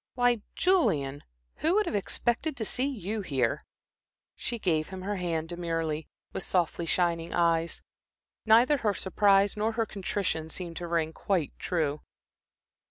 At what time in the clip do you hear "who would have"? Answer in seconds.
1.57-1.93